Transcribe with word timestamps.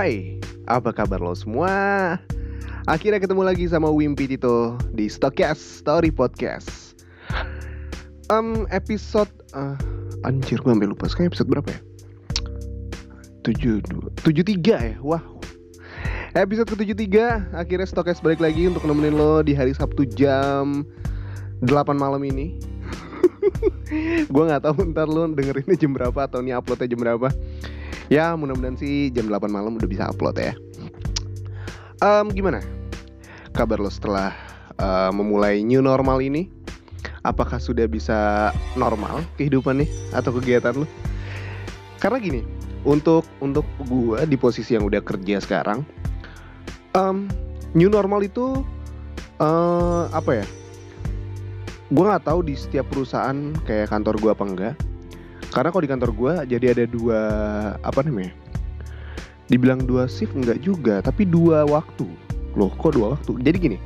Hai, 0.00 0.40
apa 0.64 0.96
kabar 0.96 1.20
lo 1.20 1.36
semua? 1.36 1.68
Akhirnya 2.88 3.20
ketemu 3.20 3.44
lagi 3.44 3.68
sama 3.68 3.92
Wimpi 3.92 4.32
Tito 4.32 4.80
di 4.96 5.12
Stokcast 5.12 5.60
Story 5.60 6.08
Podcast. 6.08 6.96
Um, 8.32 8.64
episode 8.72 9.28
uh, 9.52 9.76
anjir 10.24 10.56
gue 10.64 10.72
sampai 10.72 10.88
lupa 10.88 11.04
sekarang 11.04 11.28
episode 11.28 11.52
berapa 11.52 11.68
ya? 11.68 11.80
72 13.44 14.24
73 14.24 14.88
ya. 14.88 14.96
Wah. 15.04 15.20
Episode 16.32 16.72
ke-73 16.72 17.52
akhirnya 17.52 17.84
Stokcast 17.84 18.24
balik 18.24 18.40
lagi 18.40 18.72
untuk 18.72 18.88
nemenin 18.88 19.20
lo 19.20 19.44
di 19.44 19.52
hari 19.52 19.76
Sabtu 19.76 20.08
jam 20.16 20.80
8 21.68 21.76
malam 21.92 22.24
ini. 22.24 22.56
gue 24.32 24.44
nggak 24.48 24.64
tahu 24.64 24.96
ntar 24.96 25.12
lo 25.12 25.28
dengerinnya 25.28 25.76
jam 25.76 25.92
berapa 25.92 26.24
atau 26.24 26.40
nih 26.40 26.56
uploadnya 26.56 26.88
jam 26.88 27.04
berapa. 27.04 27.28
Ya 28.10 28.34
mudah-mudahan 28.34 28.74
sih 28.74 29.14
jam 29.14 29.30
8 29.30 29.46
malam 29.46 29.78
udah 29.78 29.86
bisa 29.86 30.10
upload 30.10 30.34
ya. 30.34 30.58
Um, 32.02 32.34
gimana? 32.34 32.58
Kabar 33.54 33.78
lo 33.78 33.86
setelah 33.86 34.34
uh, 34.82 35.14
memulai 35.14 35.62
new 35.62 35.78
normal 35.78 36.18
ini? 36.18 36.50
Apakah 37.22 37.62
sudah 37.62 37.86
bisa 37.86 38.50
normal 38.74 39.22
kehidupan 39.38 39.86
nih 39.86 39.90
atau 40.10 40.34
kegiatan 40.34 40.74
lo? 40.74 40.90
Karena 42.02 42.18
gini, 42.18 42.42
untuk 42.82 43.22
untuk 43.38 43.62
gue 43.86 44.18
di 44.26 44.34
posisi 44.34 44.74
yang 44.74 44.90
udah 44.90 45.06
kerja 45.06 45.38
sekarang, 45.38 45.86
um, 46.98 47.30
new 47.78 47.86
normal 47.86 48.26
itu 48.26 48.66
uh, 49.38 50.10
apa 50.10 50.42
ya? 50.42 50.46
Gue 51.94 52.04
nggak 52.10 52.26
tahu 52.26 52.42
di 52.42 52.58
setiap 52.58 52.90
perusahaan 52.90 53.54
kayak 53.70 53.86
kantor 53.86 54.18
gue 54.18 54.30
apa 54.34 54.44
enggak. 54.50 54.74
Karena 55.50 55.68
kalau 55.74 55.82
di 55.82 55.90
kantor 55.90 56.10
gue 56.14 56.32
jadi 56.56 56.66
ada 56.72 56.84
dua 56.86 57.20
apa 57.82 58.00
namanya? 58.06 58.32
Dibilang 59.50 59.82
dua 59.82 60.06
shift 60.06 60.34
enggak 60.38 60.62
juga, 60.62 61.02
tapi 61.02 61.26
dua 61.26 61.66
waktu. 61.66 62.06
Loh, 62.54 62.70
kok 62.78 62.94
dua 62.94 63.18
waktu? 63.18 63.34
Jadi 63.42 63.56
gini, 63.58 63.78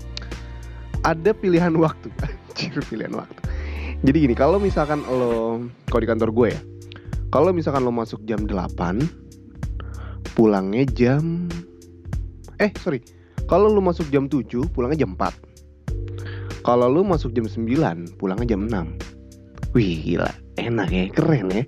ada 1.00 1.32
pilihan 1.32 1.72
waktu. 1.80 2.12
Anjir, 2.52 2.84
pilihan 2.84 3.16
waktu. 3.16 3.40
Jadi 4.04 4.16
gini, 4.28 4.34
kalau 4.36 4.60
misalkan 4.60 5.00
lo 5.08 5.64
kalau 5.88 6.00
di 6.04 6.08
kantor 6.08 6.30
gue 6.36 6.48
ya, 6.52 6.60
kalau 7.34 7.50
misalkan 7.50 7.82
lo 7.82 7.90
masuk 7.90 8.22
jam 8.28 8.46
8 8.46 9.24
pulangnya 10.38 10.86
jam 10.86 11.50
eh 12.62 12.70
sorry 12.78 13.02
kalau 13.50 13.66
lo 13.66 13.82
masuk 13.82 14.06
jam 14.14 14.30
7 14.30 14.70
pulangnya 14.70 15.02
jam 15.02 15.18
4 15.18 16.62
kalau 16.62 16.86
lo 16.86 17.02
masuk 17.02 17.34
jam 17.34 17.46
9 17.50 18.18
pulangnya 18.22 18.54
jam 18.54 18.70
6 18.70 19.13
wih 19.74 20.00
gila. 20.00 20.30
Enak 20.56 20.88
ya 20.88 21.04
keren 21.10 21.50
ya. 21.50 21.64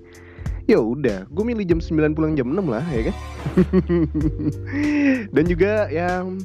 Ya 0.67 0.79
udah 0.83 1.27
gue 1.31 1.43
milih 1.47 1.63
jam 1.63 1.79
9 1.79 2.15
pulang 2.15 2.35
jam 2.35 2.51
6 2.51 2.59
lah 2.67 2.83
ya 2.91 3.11
kan? 3.11 3.15
Dan 5.35 5.43
juga 5.47 5.87
yang 5.91 6.39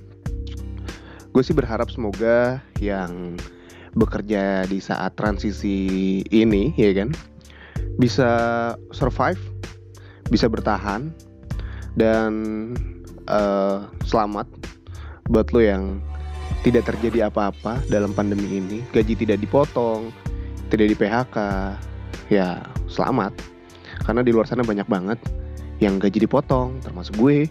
gue 1.32 1.42
sih 1.42 1.56
berharap 1.56 1.88
semoga 1.88 2.60
yang 2.78 3.38
bekerja 3.96 4.68
di 4.68 4.78
saat 4.80 5.16
transisi 5.16 6.20
ini 6.32 6.72
ya 6.80 6.96
kan 6.96 7.12
bisa 8.00 8.30
survive 8.92 9.40
bisa 10.32 10.48
bertahan 10.48 11.12
dan 11.92 12.32
uh, 13.28 13.84
selamat 14.08 14.48
buat 15.28 15.52
lo 15.52 15.60
yang 15.60 16.00
tidak 16.64 16.88
terjadi 16.88 17.28
apa-apa 17.28 17.82
dalam 17.90 18.14
pandemi 18.14 18.62
ini. 18.62 18.78
Gaji 18.94 19.18
tidak 19.18 19.42
dipotong 19.42 20.14
tidak 20.72 20.88
di 20.88 20.96
PHK 20.96 21.36
ya 22.32 22.64
selamat. 22.88 23.36
Karena 24.08 24.24
di 24.24 24.32
luar 24.32 24.48
sana 24.48 24.64
banyak 24.64 24.88
banget 24.88 25.20
yang 25.84 26.00
gaji 26.00 26.24
dipotong 26.24 26.80
termasuk 26.80 27.12
gue. 27.20 27.44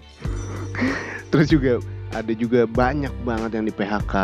Terus 1.32 1.48
juga 1.54 1.78
ada 2.12 2.34
juga 2.34 2.66
banyak 2.66 3.14
banget 3.22 3.62
yang 3.62 3.66
di 3.70 3.72
PHK 3.72 4.16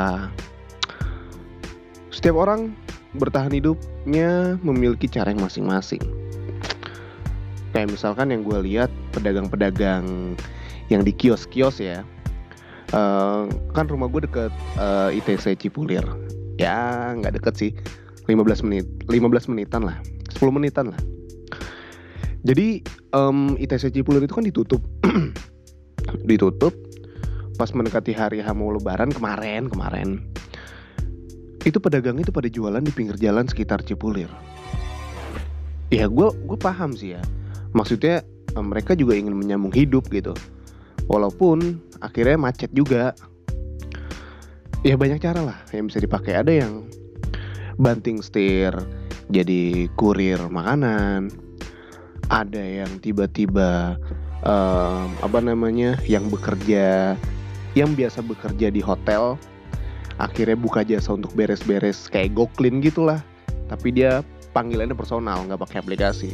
setiap 2.18 2.34
orang 2.42 2.74
bertahan 3.14 3.54
hidupnya 3.54 4.58
memiliki 4.66 5.06
cara 5.06 5.30
yang 5.30 5.46
masing-masing. 5.46 6.02
Kayak 7.78 7.94
misalkan 7.94 8.34
yang 8.34 8.42
gue 8.42 8.58
lihat 8.66 8.90
pedagang-pedagang 9.14 10.34
yang 10.90 11.06
di 11.06 11.14
kios-kios 11.14 11.78
ya, 11.78 12.02
uh, 12.98 13.46
kan 13.78 13.86
rumah 13.86 14.10
gue 14.10 14.26
deket 14.26 14.50
uh, 14.82 15.14
ITC 15.14 15.62
Cipulir. 15.62 16.02
Ya 16.58 17.14
nggak 17.14 17.38
deket 17.38 17.54
sih, 17.54 17.72
15 18.28 18.66
menit, 18.68 18.86
15 19.08 19.52
menitan 19.52 19.88
lah, 19.88 19.98
10 20.36 20.52
menitan 20.52 20.92
lah. 20.92 21.00
Jadi 22.44 22.84
um, 23.16 23.56
ITC 23.56 23.92
Cipulir 23.92 24.24
itu 24.24 24.36
kan 24.36 24.46
ditutup, 24.46 24.84
ditutup 26.30 26.76
pas 27.58 27.74
mendekati 27.74 28.14
hari 28.14 28.40
H 28.40 28.54
mau 28.54 28.70
Lebaran 28.70 29.10
kemarin 29.10 29.66
kemarin 29.66 30.22
itu 31.68 31.84
pedagang 31.84 32.16
itu 32.16 32.32
pada 32.32 32.48
jualan 32.48 32.80
di 32.80 32.96
pinggir 32.96 33.20
jalan 33.20 33.44
sekitar 33.44 33.84
Cipulir. 33.84 34.32
Ya 35.92 36.08
gue 36.08 36.28
gue 36.32 36.58
paham 36.60 36.96
sih 36.96 37.20
ya. 37.20 37.22
Maksudnya 37.76 38.24
mereka 38.56 38.96
juga 38.96 39.20
ingin 39.20 39.36
menyambung 39.36 39.76
hidup 39.76 40.08
gitu. 40.08 40.32
Walaupun 41.12 41.84
akhirnya 42.00 42.40
macet 42.40 42.72
juga. 42.72 43.12
Ya 44.86 44.96
banyak 44.96 45.20
cara 45.20 45.44
lah 45.44 45.60
yang 45.76 45.92
bisa 45.92 46.00
dipakai. 46.00 46.40
Ada 46.40 46.52
yang 46.64 46.88
banting 47.78 48.22
setir 48.22 48.74
jadi 49.30 49.90
kurir 49.98 50.40
makanan. 50.50 51.30
Ada 52.28 52.84
yang 52.84 52.92
tiba-tiba 53.00 53.96
um, 54.44 55.08
apa 55.24 55.40
namanya 55.40 55.96
yang 56.06 56.28
bekerja 56.28 57.16
yang 57.78 57.94
biasa 57.94 58.26
bekerja 58.26 58.74
di 58.74 58.82
hotel 58.82 59.38
akhirnya 60.18 60.58
buka 60.58 60.82
jasa 60.82 61.14
untuk 61.14 61.34
beres-beres 61.38 62.10
kayak 62.10 62.34
GoClean 62.34 62.82
gitulah 62.82 63.22
tapi 63.70 63.94
dia 63.94 64.26
panggilannya 64.58 64.98
personal 64.98 65.46
nggak 65.46 65.62
pakai 65.62 65.78
aplikasi 65.86 66.34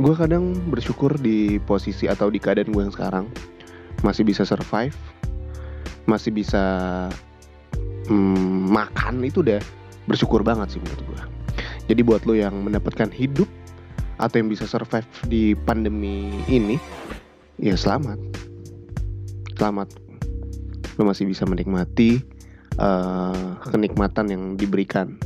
gue 0.00 0.14
kadang 0.16 0.56
bersyukur 0.72 1.12
di 1.20 1.60
posisi 1.68 2.08
atau 2.08 2.32
di 2.32 2.40
keadaan 2.40 2.72
gue 2.72 2.82
yang 2.88 2.94
sekarang 2.96 3.26
masih 4.00 4.24
bisa 4.24 4.48
survive 4.48 4.96
masih 6.08 6.32
bisa 6.32 6.64
hmm, 8.12 8.68
makan 8.68 9.24
itu 9.24 9.40
udah 9.40 9.58
bersyukur 10.04 10.44
banget 10.44 10.76
sih 10.76 10.80
menurut 10.84 11.02
gue 11.08 11.20
jadi 11.88 12.00
buat 12.04 12.22
lo 12.28 12.36
yang 12.36 12.52
mendapatkan 12.60 13.08
hidup 13.08 13.48
atau 14.20 14.36
yang 14.36 14.52
bisa 14.52 14.68
survive 14.68 15.08
di 15.26 15.56
pandemi 15.56 16.28
ini 16.52 16.76
ya 17.56 17.72
selamat 17.72 18.20
selamat 19.56 19.88
lo 21.00 21.08
masih 21.08 21.24
bisa 21.24 21.48
menikmati 21.48 22.20
uh, 22.76 23.56
kenikmatan 23.72 24.28
yang 24.28 24.42
diberikan 24.56 25.16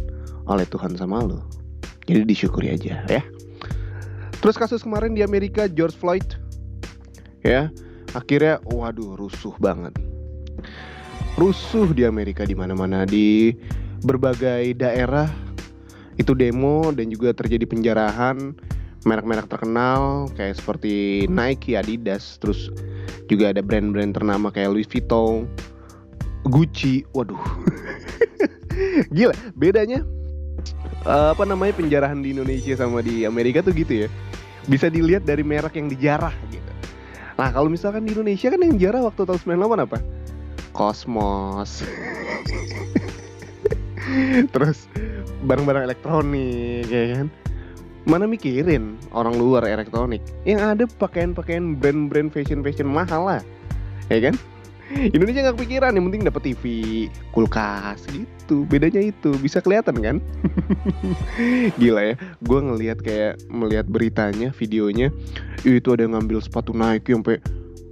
oleh 0.46 0.66
Tuhan 0.66 0.94
sama 0.94 1.22
lo. 1.22 1.42
Jadi 2.06 2.22
disyukuri 2.22 2.70
aja 2.70 3.02
ya. 3.10 3.22
Terus 4.38 4.54
kasus 4.54 4.86
kemarin 4.86 5.18
di 5.18 5.26
Amerika 5.26 5.66
George 5.66 5.98
Floyd 5.98 6.26
ya 7.42 7.70
akhirnya 8.14 8.62
waduh 8.70 9.18
rusuh 9.18 9.54
banget. 9.58 9.94
Rusuh 11.36 11.92
di 11.92 12.08
Amerika 12.08 12.48
di 12.48 12.56
mana-mana 12.56 13.04
di 13.04 13.52
berbagai 14.00 14.72
daerah 14.72 15.28
itu 16.16 16.32
demo 16.32 16.88
dan 16.96 17.12
juga 17.12 17.36
terjadi 17.36 17.68
penjarahan 17.68 18.56
merek-merek 19.04 19.46
terkenal 19.46 20.32
kayak 20.32 20.56
seperti 20.56 21.28
Nike, 21.28 21.76
Adidas, 21.76 22.40
terus 22.40 22.72
juga 23.28 23.52
ada 23.52 23.60
brand-brand 23.60 24.16
ternama 24.16 24.48
kayak 24.48 24.72
Louis 24.72 24.88
Vuitton, 24.88 25.44
Gucci. 26.48 27.04
Waduh. 27.12 27.38
Gila, 29.14 29.36
bedanya 29.54 30.02
uh, 31.06 31.36
apa 31.36 31.44
namanya 31.46 31.76
penjarahan 31.76 32.18
di 32.24 32.34
Indonesia 32.34 32.74
sama 32.80 33.04
di 33.04 33.28
Amerika 33.28 33.62
tuh 33.62 33.76
gitu 33.76 34.04
ya. 34.04 34.08
Bisa 34.66 34.90
dilihat 34.90 35.22
dari 35.22 35.46
merek 35.46 35.78
yang 35.78 35.86
dijarah 35.86 36.34
gitu. 36.50 36.72
Nah, 37.36 37.52
kalau 37.52 37.68
misalkan 37.68 38.08
di 38.08 38.16
Indonesia 38.16 38.48
kan 38.50 38.58
yang 38.58 38.74
jarah 38.80 39.04
waktu 39.04 39.22
tahun 39.22 39.38
98 39.44 39.86
apa? 39.86 39.98
Cosmos. 40.76 41.80
Terus 44.52 44.78
barang-barang 45.48 45.88
elektronik 45.88 46.84
ya 46.92 47.16
kan? 47.16 47.26
Mana 48.06 48.28
mikirin 48.28 49.00
orang 49.10 49.34
luar 49.34 49.66
elektronik? 49.66 50.22
Yang 50.46 50.60
ada 50.62 50.84
pakaian-pakaian 51.00 51.74
brand-brand 51.74 52.30
fashion-fashion 52.30 52.86
mahal 52.86 53.26
lah 53.26 53.42
ya 54.12 54.30
kan? 54.30 54.36
Indonesia 54.86 55.42
nggak 55.42 55.58
kepikiran 55.58 55.98
yang 55.98 56.06
penting 56.06 56.22
dapat 56.22 56.42
TV 56.46 56.62
kulkas 57.34 58.06
gitu. 58.06 58.62
Bedanya 58.70 59.10
itu 59.10 59.34
bisa 59.42 59.58
kelihatan 59.58 59.98
kan? 59.98 60.16
Gila 61.80 62.12
ya 62.12 62.14
gue 62.46 62.60
ngelihat 62.62 63.02
kayak 63.02 63.42
melihat 63.50 63.90
beritanya 63.90 64.54
videonya 64.54 65.10
itu 65.66 65.90
ada 65.90 66.06
yang 66.06 66.14
ngambil 66.14 66.38
sepatu 66.38 66.70
Nike 66.70 67.10
sampai 67.10 67.42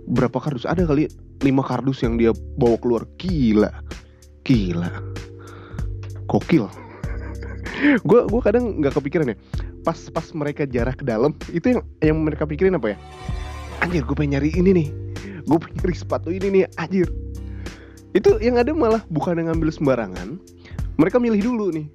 berapa 0.06 0.38
kardus 0.38 0.69
ada 0.69 0.87
kali 0.87 1.10
lima 1.42 1.64
kardus 1.66 2.04
yang 2.04 2.20
dia 2.20 2.31
bawa 2.60 2.76
keluar. 2.78 3.02
Gila. 3.19 3.72
Gila. 4.46 4.90
Kokil 6.28 6.84
gue 7.84 8.20
gue 8.28 8.40
kadang 8.40 8.81
nggak 8.81 8.94
kepikiran 8.96 9.34
ya. 9.34 9.36
Pas 9.84 9.98
pas 10.08 10.26
mereka 10.32 10.64
jarah 10.64 10.94
ke 10.96 11.04
dalam 11.04 11.36
itu 11.52 11.76
yang 11.76 11.81
yang 12.00 12.16
mereka 12.22 12.48
pikirin 12.48 12.76
apa 12.78 12.94
ya? 12.94 12.98
Anjir 13.84 14.06
gue 14.06 14.16
pengen 14.16 14.40
nyari 14.40 14.50
ini 14.56 14.70
nih. 14.72 14.88
Gue 15.44 15.58
pengen 15.60 15.76
nyari 15.82 15.94
sepatu 15.94 16.28
ini 16.32 16.46
nih 16.60 16.62
anjir. 16.81 17.08
Itu 18.14 18.38
yang 18.38 18.56
ada 18.56 18.70
malah 18.72 19.02
bukan 19.10 19.37
yang 19.37 19.52
ngambil 19.52 19.75
sembarangan. 19.75 20.38
Mereka 20.96 21.19
milih 21.19 21.42
dulu 21.42 21.75
nih. 21.75 21.87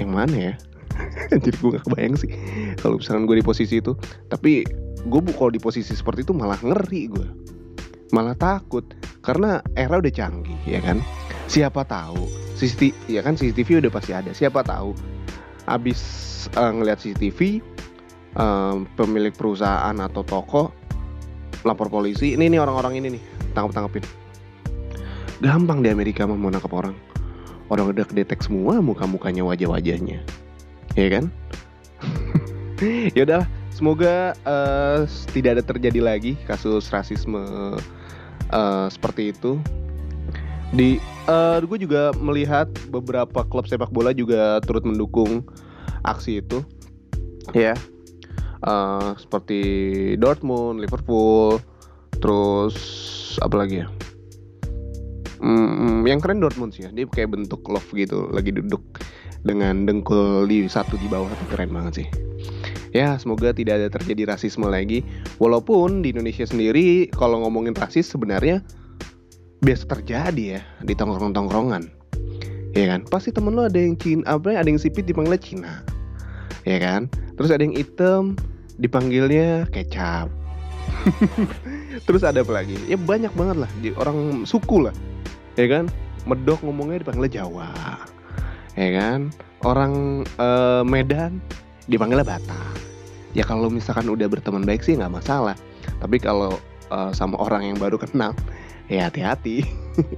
Yang 0.00 0.10
mana 0.10 0.36
ya? 0.36 0.54
Anjir 1.36 1.52
gue 1.52 1.76
gak 1.76 1.84
kebayang 1.84 2.16
sih. 2.16 2.32
Kalau 2.80 2.96
misalkan 2.96 3.28
gue 3.28 3.36
di 3.36 3.44
posisi 3.44 3.84
itu. 3.84 3.92
Tapi 4.32 4.64
gue 5.04 5.20
kalau 5.36 5.52
di 5.52 5.60
posisi 5.60 5.92
seperti 5.92 6.24
itu 6.24 6.32
malah 6.32 6.56
ngeri 6.64 7.12
gue 7.12 7.26
malah 8.10 8.36
takut. 8.38 8.84
Karena 9.22 9.58
era 9.74 9.98
udah 9.98 10.12
canggih 10.12 10.58
ya 10.66 10.78
kan? 10.82 11.02
Siapa 11.46 11.82
tahu 11.86 12.26
CCTV 12.58 12.94
ya 13.10 13.20
kan? 13.22 13.34
CCTV 13.34 13.86
udah 13.86 13.90
pasti 13.90 14.12
ada. 14.14 14.30
Siapa 14.30 14.62
tahu 14.62 14.94
abis 15.66 16.00
uh, 16.54 16.70
ngelihat 16.70 17.02
CCTV 17.02 17.58
uh, 18.38 18.86
pemilik 18.94 19.34
perusahaan 19.34 19.96
atau 19.98 20.22
toko 20.22 20.70
lapor 21.66 21.90
polisi 21.90 22.38
ini 22.38 22.46
nih 22.46 22.62
orang-orang 22.62 23.02
ini 23.02 23.18
nih 23.18 23.22
tangkap 23.50 23.82
tangkapin 23.82 24.06
gampang 25.40 25.84
di 25.84 25.92
Amerika 25.92 26.24
mah 26.24 26.36
mau 26.36 26.48
nangkap 26.48 26.72
orang. 26.72 26.96
Orang 27.66 27.90
udah 27.90 28.06
kedetek 28.06 28.46
semua 28.46 28.78
muka-mukanya 28.78 29.42
wajah-wajahnya. 29.42 30.22
Ya 30.94 31.08
kan? 31.10 31.24
Ya 33.16 33.24
udah 33.24 33.48
semoga 33.72 34.36
uh, 34.44 35.08
tidak 35.32 35.56
ada 35.56 35.64
terjadi 35.64 36.00
lagi 36.04 36.36
kasus 36.44 36.92
rasisme 36.92 37.40
uh, 38.50 38.86
seperti 38.90 39.32
itu 39.34 39.58
di 40.74 40.98
uh, 41.30 41.62
gue 41.62 41.78
juga 41.78 42.10
melihat 42.18 42.66
beberapa 42.90 43.46
klub 43.46 43.70
sepak 43.70 43.94
bola 43.94 44.10
juga 44.10 44.58
turut 44.66 44.82
mendukung 44.82 45.46
aksi 46.02 46.42
itu 46.42 46.62
ya 47.54 47.78
uh, 48.64 49.12
seperti 49.18 49.60
Dortmund, 50.16 50.80
Liverpool, 50.80 51.60
terus 52.18 52.76
apa 53.42 53.54
lagi 53.66 53.84
ya? 53.84 53.88
Hmm, 55.36 56.02
yang 56.08 56.22
keren 56.22 56.40
Dortmund 56.40 56.72
sih 56.72 56.88
ya. 56.88 56.90
Dia 56.94 57.04
kayak 57.04 57.36
bentuk 57.36 57.62
love 57.68 57.86
gitu, 57.92 58.32
lagi 58.32 58.54
duduk 58.54 58.82
dengan 59.44 59.84
dengkul 59.84 60.48
di 60.48 60.64
satu 60.66 60.96
di 60.96 61.06
bawah 61.06 61.28
itu 61.28 61.44
keren 61.52 61.70
banget 61.70 61.92
sih. 62.04 62.08
Ya, 62.96 63.12
semoga 63.20 63.52
tidak 63.52 63.76
ada 63.76 63.88
terjadi 63.92 64.32
rasisme 64.32 64.64
lagi. 64.72 65.04
Walaupun 65.36 66.00
di 66.00 66.16
Indonesia 66.16 66.48
sendiri 66.48 67.12
kalau 67.12 67.44
ngomongin 67.44 67.76
rasis 67.76 68.08
sebenarnya 68.08 68.64
biasa 69.60 69.84
terjadi 69.84 70.44
ya 70.56 70.60
di 70.80 70.96
tongkrong-tongkrongan. 70.96 71.92
Ya 72.72 72.88
kan? 72.88 73.04
Pasti 73.04 73.36
temen 73.36 73.52
lo 73.52 73.68
ada 73.68 73.76
yang 73.76 74.00
Cina, 74.00 74.24
apa 74.24 74.56
ada 74.56 74.64
yang 74.64 74.80
sipit 74.80 75.04
dipanggilnya 75.04 75.44
Cina. 75.44 75.72
Ya 76.64 76.80
kan? 76.80 77.12
Terus 77.36 77.52
ada 77.52 77.60
yang 77.60 77.76
hitam 77.76 78.32
dipanggilnya 78.80 79.68
kecap. 79.68 80.32
Terus 82.08 82.24
ada 82.24 82.40
apa 82.40 82.64
lagi? 82.64 82.80
Ya 82.88 82.96
banyak 82.96 83.36
banget 83.36 83.60
lah 83.60 83.70
di 83.84 83.92
orang 84.00 84.48
suku 84.48 84.88
lah. 84.88 84.96
Ya 85.60 85.68
kan? 85.68 85.92
Medok 86.24 86.64
ngomongnya 86.64 87.04
dipanggilnya 87.04 87.44
Jawa. 87.44 87.68
Ya 88.72 88.88
kan? 88.96 89.36
Orang 89.68 90.24
uh, 90.40 90.80
Medan 90.80 91.44
dipanggilnya 91.86 92.26
Batak 92.26 92.76
ya 93.36 93.44
kalau 93.44 93.68
misalkan 93.68 94.08
udah 94.08 94.24
berteman 94.32 94.64
baik 94.64 94.80
sih 94.80 94.96
nggak 94.96 95.12
masalah. 95.12 95.52
Tapi 96.00 96.16
kalau 96.16 96.56
uh, 96.88 97.12
sama 97.12 97.36
orang 97.36 97.68
yang 97.68 97.76
baru 97.76 98.00
kenal 98.00 98.32
ya 98.88 99.12
hati-hati. 99.12 99.68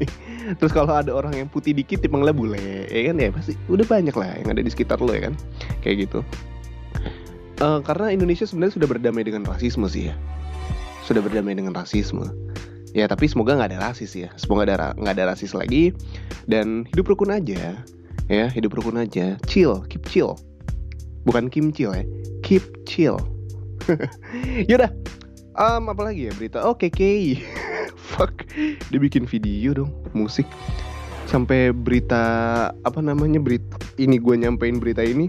Terus 0.58 0.70
kalau 0.70 0.94
ada 0.94 1.10
orang 1.10 1.34
yang 1.34 1.48
putih 1.50 1.74
dikit 1.74 1.98
dipanggilnya 1.98 2.32
bule 2.32 2.86
ya 2.86 3.10
kan? 3.10 3.18
Ya 3.18 3.28
pasti 3.34 3.58
udah 3.66 3.84
banyak 3.84 4.14
lah 4.14 4.38
yang 4.38 4.48
ada 4.54 4.62
di 4.62 4.70
sekitar 4.70 5.02
lo 5.02 5.10
ya 5.10 5.28
kan? 5.28 5.34
Kayak 5.82 6.08
gitu. 6.08 6.20
Uh, 7.58 7.82
karena 7.82 8.14
Indonesia 8.14 8.46
sebenarnya 8.46 8.78
sudah 8.78 8.88
berdamai 8.88 9.26
dengan 9.26 9.42
rasisme 9.42 9.90
sih 9.90 10.14
ya. 10.14 10.16
Sudah 11.02 11.18
berdamai 11.18 11.58
dengan 11.58 11.74
rasisme. 11.74 12.22
Ya 12.94 13.10
tapi 13.10 13.26
semoga 13.26 13.58
nggak 13.58 13.74
ada 13.74 13.90
rasis 13.90 14.14
ya. 14.14 14.30
Semoga 14.38 14.62
ada 14.70 14.94
nggak 14.94 15.14
ada 15.18 15.34
rasis 15.34 15.58
lagi. 15.58 15.90
Dan 16.46 16.86
hidup 16.94 17.10
rukun 17.10 17.34
aja 17.34 17.74
ya. 18.30 18.46
Hidup 18.54 18.78
rukun 18.78 19.02
aja. 19.02 19.34
Chill 19.50 19.82
keep 19.90 20.06
chill 20.06 20.38
bukan 21.26 21.50
Kim 21.50 21.74
Chill 21.74 21.94
ya. 21.94 22.04
Keep 22.44 22.86
chill. 22.86 23.18
Yaudah. 24.70 24.92
Um, 25.58 25.90
apa 25.90 26.06
lagi 26.06 26.30
ya 26.30 26.32
berita? 26.38 26.62
Oh 26.62 26.76
KKI 26.78 27.42
fuck. 28.14 28.46
Dia 28.88 28.98
bikin 28.98 29.26
video 29.26 29.74
dong 29.74 29.90
musik. 30.14 30.46
Sampai 31.26 31.74
berita 31.74 32.22
apa 32.86 33.00
namanya 33.02 33.42
berita 33.42 33.76
ini 33.98 34.16
gue 34.22 34.34
nyampein 34.38 34.78
berita 34.78 35.02
ini. 35.02 35.28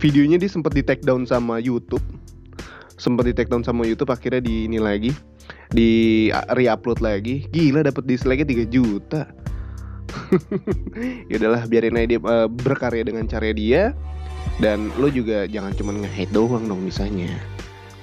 Videonya 0.00 0.40
dia 0.40 0.48
sempat 0.48 0.72
di 0.72 0.80
take 0.80 1.04
down 1.04 1.28
sama 1.28 1.60
YouTube. 1.60 2.02
Sempat 2.96 3.28
di 3.28 3.32
take 3.36 3.52
down 3.52 3.60
sama 3.60 3.84
YouTube 3.84 4.08
akhirnya 4.08 4.40
di 4.40 4.68
ini 4.68 4.80
lagi. 4.80 5.12
Di 5.68 6.28
re-upload 6.32 7.04
lagi. 7.04 7.44
Gila 7.52 7.84
dapat 7.84 8.08
dislike-nya 8.08 8.66
3 8.66 8.72
juta. 8.72 9.22
Ya 11.30 11.36
udahlah 11.36 11.68
biarin 11.68 11.98
aja 12.00 12.16
dia 12.16 12.20
uh, 12.24 12.48
berkarya 12.48 13.04
dengan 13.04 13.28
cara 13.28 13.52
dia 13.52 13.92
dan 14.62 14.88
lo 14.96 15.12
juga 15.12 15.44
jangan 15.50 15.74
cuma 15.76 15.92
nge-hate 15.96 16.32
doang 16.32 16.64
dong 16.66 16.82
misalnya. 16.84 17.30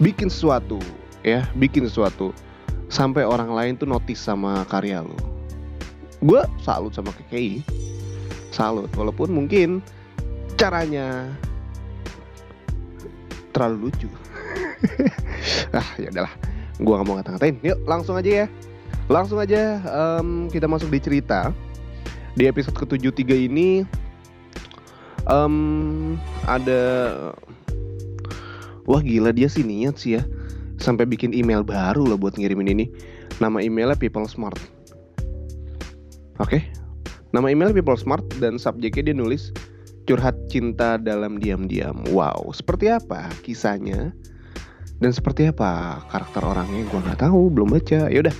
Bikin 0.01 0.27
sesuatu 0.27 0.81
ya 1.23 1.47
bikin 1.55 1.87
sesuatu 1.87 2.35
sampai 2.91 3.23
orang 3.23 3.49
lain 3.55 3.73
tuh 3.79 3.87
notice 3.87 4.19
sama 4.19 4.67
karya 4.67 5.01
lo 5.01 5.15
gue 6.23 6.43
salut 6.61 6.91
sama 6.91 7.15
KKI 7.15 7.63
salut 8.51 8.91
walaupun 8.99 9.31
mungkin 9.31 9.79
caranya 10.59 11.31
terlalu 13.55 13.89
lucu. 13.89 14.07
Ah 15.73 15.89
ya 15.97 16.13
udahlah. 16.13 16.33
Gue 16.77 16.93
gak 16.93 17.05
mau 17.05 17.15
ngata-ngatain. 17.17 17.57
Yuk 17.65 17.79
langsung 17.89 18.15
aja 18.17 18.45
ya. 18.45 18.47
Langsung 19.09 19.37
aja 19.41 19.81
um, 19.89 20.47
kita 20.49 20.69
masuk 20.69 20.89
di 20.93 20.99
cerita. 21.01 21.49
Di 22.37 22.45
episode 22.49 22.77
ke-73 22.77 23.49
ini 23.49 23.85
um, 25.29 26.15
ada 26.47 26.81
wah 28.87 29.01
gila 29.03 29.31
dia 29.31 29.47
sih 29.47 29.63
niat 29.63 29.99
sih 29.99 30.19
ya. 30.19 30.23
Sampai 30.81 31.07
bikin 31.07 31.31
email 31.31 31.63
baru 31.63 32.03
loh 32.03 32.19
buat 32.19 32.35
ngirimin 32.35 32.71
ini. 32.71 32.85
Nama 33.39 33.63
emailnya 33.63 33.95
people 33.95 34.27
smart. 34.27 34.59
Oke. 36.41 36.59
Okay? 36.59 36.63
nama 37.33 37.49
emailnya 37.49 37.73
people 37.81 37.97
smart 37.97 38.21
dan 38.37 38.61
subjeknya 38.61 39.09
dia 39.09 39.15
nulis 39.17 39.49
curhat 40.05 40.37
cinta 40.53 41.01
dalam 41.01 41.41
diam-diam. 41.41 42.05
Wow 42.13 42.53
seperti 42.53 42.93
apa 42.93 43.27
kisahnya? 43.41 44.13
Dan 45.01 45.11
seperti 45.11 45.49
apa 45.49 45.99
karakter 46.13 46.45
orangnya? 46.45 46.85
Gue 46.87 47.01
nggak 47.01 47.25
tahu 47.25 47.49
belum 47.51 47.73
baca. 47.73 48.07
Yaudah 48.07 48.37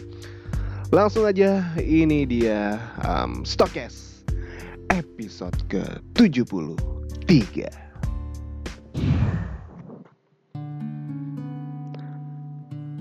langsung 0.94 1.26
aja. 1.26 1.74
Ini 1.82 2.30
dia 2.30 2.78
um, 3.02 3.42
Stokes 3.42 4.13
episode 4.94 5.58
ke-73. 5.74 7.66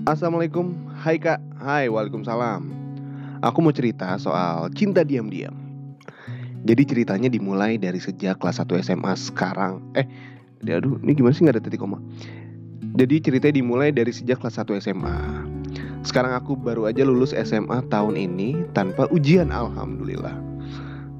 Assalamualaikum, 0.09 0.73
hai 1.05 1.21
kak, 1.21 1.37
hai 1.61 1.85
waalaikumsalam. 1.93 2.65
Aku 3.45 3.61
mau 3.61 3.69
cerita 3.69 4.17
soal 4.17 4.73
cinta 4.73 5.05
diam-diam. 5.05 5.53
Jadi 6.65 6.81
ceritanya 6.81 7.29
dimulai 7.29 7.77
dari 7.77 8.01
sejak 8.01 8.41
kelas 8.41 8.57
1 8.57 8.73
SMA 8.81 9.13
sekarang. 9.13 9.77
Eh, 9.93 10.09
aduh 10.65 10.97
ini 11.05 11.13
gimana 11.13 11.37
sih? 11.37 11.45
Gak 11.45 11.61
ada 11.61 11.61
titik 11.61 11.77
koma. 11.77 12.01
Jadi 12.97 13.21
ceritanya 13.21 13.61
dimulai 13.61 13.93
dari 13.93 14.09
sejak 14.09 14.37
kelas 14.41 14.61
1 14.61 14.81
SMA 14.85 15.17
Sekarang 16.05 16.37
aku 16.37 16.53
baru 16.53 16.85
aja 16.85 17.01
lulus 17.01 17.33
SMA 17.33 17.81
tahun 17.89 18.13
ini 18.13 18.69
tanpa 18.77 19.09
ujian 19.09 19.49
Alhamdulillah 19.49 20.52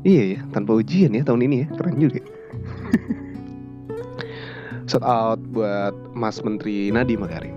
Iya 0.04 0.36
ya, 0.36 0.40
tanpa 0.52 0.76
ujian 0.76 1.16
ya 1.16 1.24
tahun 1.24 1.48
ini 1.48 1.64
ya, 1.64 1.68
keren 1.80 1.96
juga. 1.96 2.20
Shout 4.92 5.00
out 5.00 5.40
buat 5.56 5.96
Mas 6.12 6.44
Menteri 6.44 6.92
Nadiem 6.92 7.24
Makarim. 7.24 7.56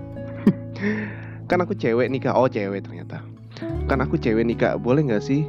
kan 1.51 1.59
aku 1.59 1.75
cewek 1.75 2.07
nih 2.07 2.23
kak, 2.23 2.39
oh 2.39 2.47
cewek 2.47 2.87
ternyata. 2.87 3.19
Kan 3.91 3.99
aku 3.99 4.15
cewek 4.15 4.47
nih 4.47 4.55
kak, 4.55 4.79
boleh 4.79 5.03
nggak 5.03 5.19
sih 5.19 5.43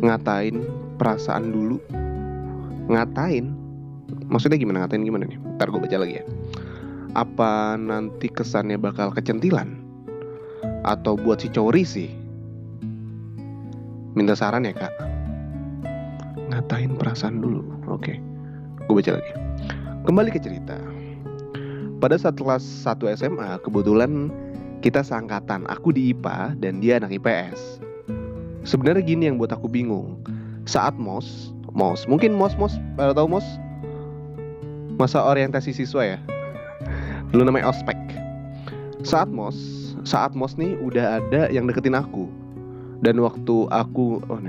ngatain 0.00 0.64
perasaan 0.96 1.52
dulu? 1.52 1.76
Ngatain? 2.88 3.52
Maksudnya 4.32 4.56
gimana 4.56 4.88
ngatain 4.88 5.04
gimana 5.04 5.28
nih? 5.28 5.36
Ntar 5.60 5.68
gue 5.68 5.84
baca 5.84 6.00
lagi 6.00 6.16
ya. 6.16 6.24
Apa 7.12 7.76
nanti 7.76 8.32
kesannya 8.32 8.80
bakal 8.80 9.12
kecentilan? 9.12 9.76
Atau 10.88 11.20
buat 11.20 11.44
si 11.44 11.52
cowok 11.52 11.76
sih? 11.84 12.08
Minta 14.16 14.32
saran 14.32 14.64
ya 14.64 14.72
kak 14.72 15.11
ngatain 16.52 17.00
perasaan 17.00 17.40
dulu. 17.40 17.64
Oke, 17.88 18.20
gue 18.84 18.94
baca 18.94 19.16
lagi. 19.16 19.32
Kembali 20.04 20.28
ke 20.28 20.36
cerita. 20.36 20.76
Pada 21.98 22.18
saat 22.20 22.36
kelas 22.36 22.60
1 22.84 23.00
SMA, 23.16 23.56
kebetulan 23.64 24.28
kita 24.84 25.00
seangkatan. 25.00 25.64
Aku 25.72 25.94
di 25.94 26.12
IPA 26.12 26.60
dan 26.60 26.84
dia 26.84 27.00
anak 27.00 27.16
IPS. 27.16 27.80
Sebenarnya 28.68 29.00
gini 29.00 29.30
yang 29.32 29.40
buat 29.40 29.54
aku 29.54 29.70
bingung. 29.70 30.20
Saat 30.68 31.00
MOS, 31.00 31.56
MOS, 31.72 32.04
mungkin 32.06 32.36
MOS, 32.36 32.54
MOS, 32.60 32.76
pada 33.00 33.16
tahu 33.16 33.32
MOS? 33.32 33.46
Masa 35.00 35.24
orientasi 35.24 35.72
siswa 35.72 36.04
ya? 36.04 36.18
Dulu 37.32 37.48
namanya 37.48 37.72
ospek. 37.72 37.96
Saat 39.02 39.30
MOS, 39.30 39.82
saat 40.02 40.34
mos 40.34 40.58
nih 40.58 40.74
udah 40.82 41.22
ada 41.22 41.46
yang 41.50 41.70
deketin 41.70 41.94
aku 41.94 42.26
dan 43.02 43.18
waktu 43.22 43.70
aku 43.70 44.22
oh 44.26 44.40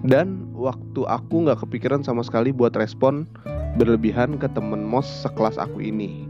dan 0.00 0.48
waktu 0.56 1.04
aku 1.04 1.44
nggak 1.44 1.60
kepikiran 1.66 2.00
sama 2.00 2.24
sekali 2.24 2.56
buat 2.56 2.72
respon 2.72 3.28
berlebihan 3.76 4.40
ke 4.40 4.48
temen 4.56 4.80
mos 4.80 5.06
sekelas 5.06 5.60
aku 5.60 5.84
ini. 5.84 6.24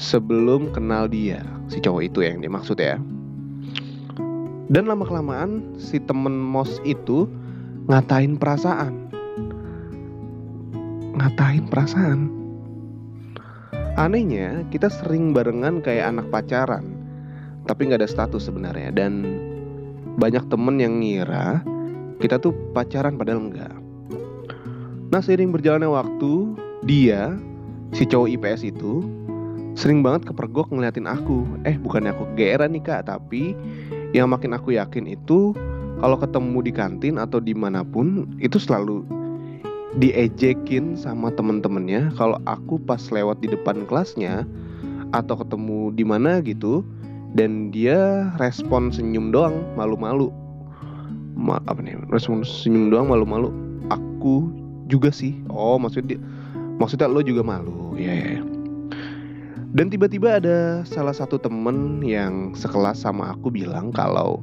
Sebelum 0.00 0.72
kenal 0.72 1.12
dia 1.12 1.44
si 1.68 1.76
cowok 1.76 2.02
itu 2.08 2.24
yang 2.24 2.40
dia 2.40 2.48
maksud 2.48 2.80
ya. 2.80 2.96
Dan 4.70 4.88
lama 4.88 5.04
kelamaan 5.04 5.76
si 5.76 6.00
temen 6.00 6.32
mos 6.32 6.80
itu 6.88 7.28
ngatain 7.90 8.40
perasaan. 8.40 9.12
Ngatain 11.20 11.68
perasaan. 11.68 12.20
Anehnya 14.00 14.64
kita 14.72 14.88
sering 14.88 15.36
barengan 15.36 15.84
kayak 15.84 16.16
anak 16.16 16.32
pacaran 16.32 16.96
tapi 17.68 17.92
nggak 17.92 18.00
ada 18.00 18.08
status 18.08 18.48
sebenarnya. 18.48 18.88
Dan 18.88 19.20
banyak 20.16 20.48
temen 20.48 20.80
yang 20.80 20.96
ngira 21.04 21.60
kita 22.20 22.36
tuh 22.36 22.52
pacaran 22.76 23.16
padahal 23.16 23.48
enggak. 23.48 23.74
Nah 25.10 25.20
seiring 25.24 25.50
berjalannya 25.50 25.90
waktu 25.90 26.54
dia 26.86 27.34
si 27.96 28.06
cowok 28.06 28.30
IPS 28.38 28.62
itu 28.70 29.02
sering 29.74 30.04
banget 30.04 30.28
kepergok 30.28 30.68
ngeliatin 30.70 31.08
aku. 31.08 31.48
Eh 31.64 31.80
bukannya 31.80 32.12
aku 32.14 32.28
geeran 32.36 32.76
nih 32.76 32.84
kak, 32.84 33.08
tapi 33.08 33.56
yang 34.12 34.30
makin 34.30 34.54
aku 34.54 34.76
yakin 34.76 35.08
itu 35.08 35.56
kalau 35.98 36.16
ketemu 36.20 36.58
di 36.62 36.72
kantin 36.72 37.16
atau 37.16 37.40
di 37.40 37.56
mana 37.56 37.82
pun 37.82 38.28
itu 38.38 38.60
selalu 38.60 39.02
diejekin 39.98 40.94
sama 40.94 41.34
temen-temennya 41.34 42.14
kalau 42.14 42.38
aku 42.46 42.78
pas 42.78 43.02
lewat 43.10 43.42
di 43.42 43.50
depan 43.50 43.82
kelasnya 43.90 44.46
atau 45.10 45.34
ketemu 45.34 45.90
di 45.90 46.04
mana 46.06 46.38
gitu 46.46 46.86
dan 47.34 47.74
dia 47.74 48.30
respon 48.38 48.94
senyum 48.94 49.34
doang 49.34 49.66
malu-malu 49.74 50.30
Ma, 51.40 51.56
apa 51.64 51.80
nih? 51.80 51.96
Respon 52.12 52.44
senyum 52.44 52.92
doang 52.92 53.08
malu-malu. 53.08 53.48
Aku 53.88 54.52
juga 54.84 55.08
sih. 55.08 55.40
Oh 55.48 55.80
maksudnya 55.80 56.20
maksudnya 56.80 57.12
lo 57.12 57.20
juga 57.20 57.44
malu 57.44 57.92
ya 58.00 58.08
yeah, 58.08 58.16
yeah. 58.40 58.42
dan 59.76 59.92
tiba-tiba 59.92 60.40
ada 60.40 60.80
salah 60.88 61.12
satu 61.12 61.36
temen 61.36 62.00
yang 62.00 62.56
sekelas 62.56 63.04
sama 63.04 63.36
aku 63.36 63.52
bilang 63.52 63.92
kalau 63.92 64.40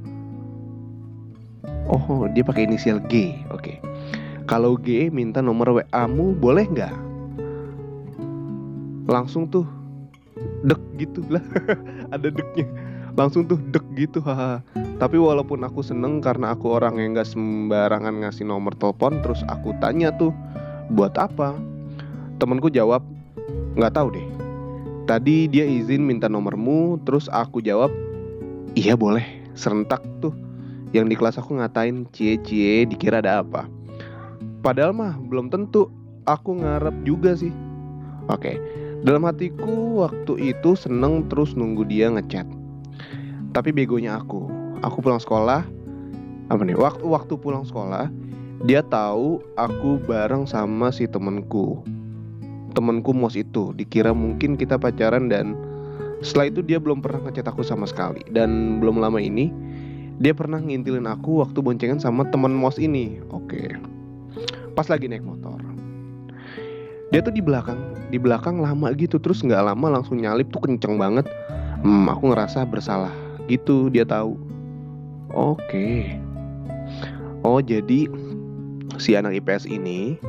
oh 1.90 2.30
dia 2.32 2.46
pakai 2.46 2.70
inisial 2.70 3.02
G 3.10 3.34
oke. 3.50 3.66
Okay. 3.66 3.78
kalau 4.46 4.78
G 4.78 5.10
minta 5.10 5.42
nomor 5.42 5.82
WA 5.82 6.04
mu 6.06 6.38
boleh 6.38 6.70
nggak? 6.70 6.96
Langsung 9.10 9.50
tuh 9.50 9.66
dek 10.62 10.80
gitu 11.02 11.26
lah. 11.34 11.42
Ada 12.14 12.30
deknya 12.30 12.70
langsung 13.18 13.50
tuh 13.50 13.58
dek 13.74 13.84
gitu 13.98 14.22
haha 14.22 14.62
tapi 14.98 15.18
walaupun 15.18 15.62
aku 15.62 15.86
seneng 15.86 16.22
karena 16.22 16.58
aku 16.58 16.74
orang 16.74 16.98
yang 16.98 17.14
gak 17.14 17.30
sembarangan 17.30 18.26
ngasih 18.26 18.46
nomor 18.50 18.74
telepon 18.78 19.22
terus 19.22 19.46
aku 19.46 19.74
tanya 19.78 20.10
tuh 20.18 20.34
buat 20.90 21.14
apa? 21.20 21.54
Temenku 22.42 22.74
jawab 22.74 23.06
nggak 23.78 23.94
tahu 23.94 24.18
deh. 24.18 24.28
Tadi 25.06 25.48
dia 25.48 25.70
izin 25.70 26.02
minta 26.02 26.26
nomormu 26.26 26.98
terus 27.06 27.30
aku 27.30 27.62
jawab 27.62 27.94
iya 28.74 28.98
boleh 28.98 29.24
serentak 29.54 30.02
tuh 30.20 30.34
yang 30.92 31.06
di 31.06 31.14
kelas 31.14 31.38
aku 31.38 31.62
ngatain 31.62 32.10
cie 32.10 32.42
cie 32.42 32.90
dikira 32.90 33.22
ada 33.22 33.46
apa? 33.46 33.70
Padahal 34.66 34.98
mah 34.98 35.14
belum 35.30 35.54
tentu 35.54 35.94
aku 36.26 36.58
ngarep 36.58 36.96
juga 37.06 37.38
sih. 37.38 37.54
Oke 38.34 38.58
dalam 39.06 39.30
hatiku 39.30 40.10
waktu 40.10 40.58
itu 40.58 40.74
seneng 40.74 41.30
terus 41.30 41.54
nunggu 41.54 41.86
dia 41.86 42.10
ngechat. 42.10 42.50
Tapi 43.58 43.74
begonya 43.74 44.22
aku, 44.22 44.46
aku 44.86 45.02
pulang 45.02 45.18
sekolah, 45.18 45.66
apa 46.54 46.62
nih? 46.62 46.78
Waktu 46.78 47.02
waktu 47.10 47.42
pulang 47.42 47.66
sekolah, 47.66 48.06
dia 48.70 48.86
tahu 48.86 49.42
aku 49.58 49.98
bareng 50.06 50.46
sama 50.46 50.94
si 50.94 51.10
temenku. 51.10 51.82
Temenku 52.78 53.18
mos 53.18 53.34
itu, 53.34 53.74
dikira 53.74 54.14
mungkin 54.14 54.62
kita 54.62 54.78
pacaran 54.78 55.26
dan 55.26 55.58
setelah 56.22 56.54
itu 56.54 56.62
dia 56.62 56.78
belum 56.78 57.02
pernah 57.02 57.26
ngechat 57.26 57.50
aku 57.50 57.66
sama 57.66 57.90
sekali. 57.90 58.22
Dan 58.30 58.78
belum 58.78 59.02
lama 59.02 59.18
ini 59.18 59.50
dia 60.22 60.38
pernah 60.38 60.62
ngintilin 60.62 61.10
aku 61.10 61.42
waktu 61.42 61.58
boncengan 61.58 61.98
sama 61.98 62.30
temen 62.30 62.54
mos 62.54 62.78
ini. 62.78 63.18
Oke. 63.34 63.74
Pas 64.78 64.86
lagi 64.86 65.10
naik 65.10 65.26
motor. 65.26 65.58
Dia 67.10 67.26
tuh 67.26 67.34
di 67.34 67.42
belakang 67.42 67.98
di 68.14 68.22
belakang 68.22 68.62
lama 68.62 68.94
gitu 68.94 69.18
terus 69.18 69.42
nggak 69.42 69.66
lama 69.74 69.98
langsung 69.98 70.22
nyalip 70.22 70.46
tuh 70.54 70.62
kenceng 70.62 71.02
banget 71.02 71.26
hmm, 71.82 72.06
aku 72.06 72.30
ngerasa 72.30 72.62
bersalah 72.70 73.27
gitu 73.48 73.88
dia 73.92 74.04
tahu. 74.04 74.36
Oke. 75.32 76.16
Oh 77.44 77.60
jadi 77.64 78.08
si 79.00 79.16
anak 79.16 79.40
IPS 79.44 79.68
ini 79.68 80.20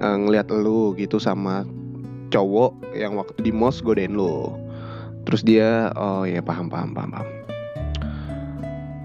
uh, 0.00 0.16
ngelihat 0.16 0.52
lu 0.52 0.96
gitu 0.96 1.20
sama 1.20 1.64
cowok 2.28 2.76
yang 2.92 3.16
waktu 3.16 3.40
di 3.40 3.52
mos 3.52 3.80
godain 3.80 4.16
lu. 4.16 4.52
Terus 5.28 5.44
dia 5.44 5.92
oh 5.96 6.24
ya 6.24 6.40
paham 6.40 6.72
paham 6.72 6.96
paham 6.96 7.10
paham. 7.12 7.28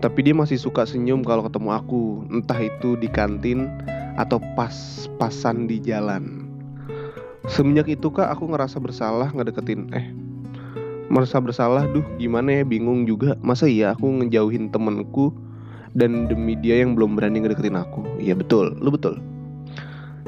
Tapi 0.03 0.19
dia 0.19 0.35
masih 0.35 0.59
suka 0.59 0.83
senyum 0.83 1.23
kalau 1.23 1.47
ketemu 1.47 1.79
aku 1.79 2.27
entah 2.27 2.59
itu 2.59 2.99
di 2.99 3.07
kantin 3.07 3.71
atau 4.19 4.39
pas-pasan 4.59 5.63
di 5.67 5.79
jalan. 5.79 6.43
Semenjak 7.47 7.87
itu 7.91 8.07
kak 8.11 8.31
aku 8.31 8.51
ngerasa 8.51 8.79
bersalah 8.83 9.31
ngedeketin 9.31 9.91
eh 9.95 10.22
merasa 11.13 11.37
bersalah 11.37 11.85
duh 11.93 12.01
gimana 12.17 12.61
ya 12.61 12.63
bingung 12.65 13.05
juga. 13.05 13.37
Masa 13.45 13.69
iya 13.69 13.93
aku 13.93 14.09
ngejauhin 14.09 14.73
temenku 14.73 15.29
dan 15.93 16.25
demi 16.25 16.57
dia 16.57 16.81
yang 16.81 16.97
belum 16.97 17.13
berani 17.13 17.45
ngedeketin 17.45 17.77
aku? 17.77 18.01
Iya 18.17 18.33
betul. 18.33 18.73
Lu 18.81 18.89
betul. 18.89 19.21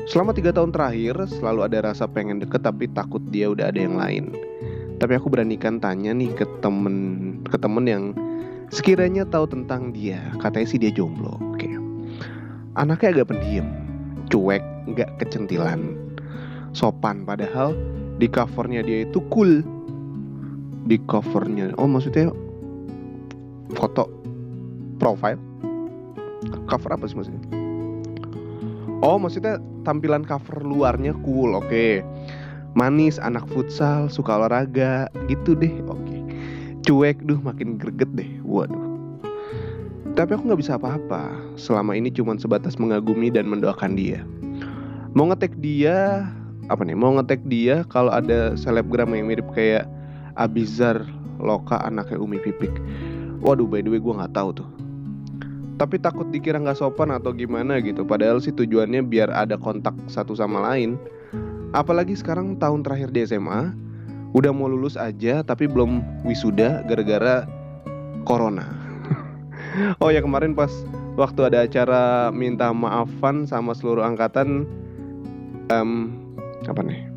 Selama 0.06 0.38
tiga 0.38 0.54
tahun 0.54 0.70
terakhir 0.70 1.18
selalu 1.42 1.65
ada 1.65 1.89
rasa 1.89 2.06
pengen 2.06 2.38
deket 2.38 2.62
tapi 2.62 2.86
takut 2.94 3.25
dia 3.34 3.50
udah 3.50 3.74
ada 3.74 3.80
yang 3.82 3.98
lain. 3.98 4.38
Tapi 5.01 5.18
aku 5.18 5.34
beranikan 5.34 5.82
tanya 5.82 6.13
nih 6.13 6.30
ke 6.38 6.46
temen 6.62 6.96
ke 7.50 7.58
temen 7.58 7.89
yang 7.89 8.04
sekiranya 8.70 9.25
tahu 9.25 9.50
tentang 9.50 9.89
dia. 9.89 10.22
Katanya 10.38 10.68
sih 10.70 10.77
dia 10.77 10.94
jomblo 10.94 11.42
oke. 11.42 11.70
Anaknya 12.77 13.20
agak 13.20 13.34
pendiam 13.34 13.65
cuek 14.30 14.62
nggak 14.94 15.10
kecentilan. 15.18 15.98
Sopan 16.77 17.25
padahal 17.25 17.74
di 18.22 18.30
covernya 18.30 18.86
dia 18.86 19.10
itu 19.10 19.20
cool 19.34 19.65
di 20.86 21.01
covernya. 21.10 21.74
Oh 21.82 21.89
maksudnya 21.89 22.30
foto 23.74 24.08
profile? 25.01 25.42
Cover 26.70 26.92
apa 26.94 27.10
sih 27.10 27.18
maksudnya? 27.18 27.42
Oh 29.01 29.18
maksudnya 29.18 29.58
tampilan 29.84 30.24
cover 30.24 30.62
luarnya 30.62 31.18
cool 31.25 31.58
oke. 31.58 31.68
Okay. 31.68 32.06
manis 32.75 33.15
anak 33.24 33.48
futsal 33.56 34.12
suka 34.12 34.36
olahraga 34.36 35.08
gitu 35.32 35.56
deh 35.56 35.72
oke. 35.88 35.96
Okay. 36.04 36.22
cuek 36.86 37.24
duh 37.24 37.39
makin 37.42 37.82
greget 37.82 38.12
deh 38.13 38.30
waduh. 38.46 38.86
Tapi 40.15 40.32
aku 40.32 40.48
nggak 40.48 40.62
bisa 40.63 40.80
apa-apa. 40.80 41.27
Selama 41.60 41.92
ini 41.96 42.08
cuma 42.08 42.39
sebatas 42.39 42.80
mengagumi 42.80 43.27
dan 43.27 43.51
mendoakan 43.51 44.00
dia. 44.00 44.24
Mau 45.15 45.27
ngetek 45.32 45.56
dia 45.60 46.27
apa 46.68 46.84
nih? 46.84 46.96
Mau 46.96 47.15
ngetek 47.15 47.44
dia 47.48 47.84
kalau 47.88 48.12
ada 48.12 48.56
selebgram 48.60 49.12
yang 49.15 49.27
mirip 49.27 49.48
kayak 49.56 49.88
Abizar 50.36 51.04
Loka 51.39 51.80
anaknya 51.84 52.20
Umi 52.20 52.39
Pipik. 52.39 52.72
Waduh 53.44 53.68
by 53.68 53.84
the 53.84 53.92
way 53.92 54.00
gue 54.00 54.13
nggak 54.15 54.36
tahu 54.36 54.63
tuh. 54.63 54.70
Tapi 55.75 56.00
takut 56.00 56.32
dikira 56.32 56.56
nggak 56.56 56.80
sopan 56.80 57.12
atau 57.12 57.36
gimana 57.36 57.84
gitu. 57.84 58.08
Padahal 58.08 58.39
sih 58.39 58.56
tujuannya 58.56 59.04
biar 59.04 59.27
ada 59.32 59.60
kontak 59.60 59.96
satu 60.08 60.32
sama 60.32 60.63
lain. 60.63 60.96
Apalagi 61.75 62.15
sekarang 62.15 62.56
tahun 62.56 62.88
terakhir 62.88 63.12
di 63.12 63.27
SMA, 63.27 63.75
udah 64.32 64.51
mau 64.56 64.72
lulus 64.72 64.96
aja 64.96 65.44
tapi 65.44 65.68
belum 65.68 66.24
wisuda 66.24 66.88
gara-gara 66.88 67.44
corona. 68.24 68.63
oh 70.04 70.08
ya 70.08 70.24
kemarin 70.24 70.56
pas 70.56 70.72
waktu 71.20 71.51
ada 71.51 71.68
acara 71.68 72.32
minta 72.32 72.72
maafan 72.72 73.44
sama 73.44 73.75
seluruh 73.75 74.04
angkatan 74.04 74.63
um, 75.72 76.15
apa 76.68 76.82
nih 76.84 77.15